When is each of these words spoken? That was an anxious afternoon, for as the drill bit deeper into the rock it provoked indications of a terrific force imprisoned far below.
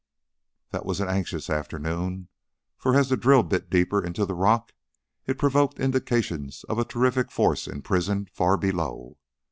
That 0.71 0.83
was 0.83 0.99
an 0.99 1.09
anxious 1.09 1.47
afternoon, 1.47 2.27
for 2.75 2.95
as 2.95 3.09
the 3.09 3.15
drill 3.15 3.43
bit 3.43 3.69
deeper 3.69 4.03
into 4.03 4.25
the 4.25 4.33
rock 4.33 4.73
it 5.27 5.37
provoked 5.37 5.79
indications 5.79 6.63
of 6.63 6.79
a 6.79 6.85
terrific 6.85 7.29
force 7.29 7.67
imprisoned 7.67 8.31
far 8.31 8.57
below. 8.57 9.19